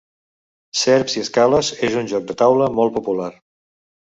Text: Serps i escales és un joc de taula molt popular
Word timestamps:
Serps 0.83 1.17
i 1.17 1.21
escales 1.25 1.69
és 1.89 1.99
un 2.01 2.09
joc 2.15 2.27
de 2.33 2.39
taula 2.43 2.71
molt 2.81 2.97
popular 2.99 3.33